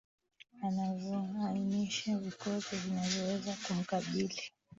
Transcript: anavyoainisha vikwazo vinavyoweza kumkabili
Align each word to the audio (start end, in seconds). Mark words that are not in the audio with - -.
anavyoainisha 0.63 2.17
vikwazo 2.17 2.75
vinavyoweza 2.77 3.55
kumkabili 3.67 4.41